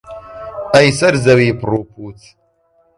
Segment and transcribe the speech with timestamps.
[0.73, 2.19] ئەی سەر زەوی پڕ و پووچ